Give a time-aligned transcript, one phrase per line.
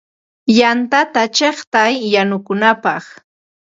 [0.59, 3.03] Yantata chiqtay yanukunapaq.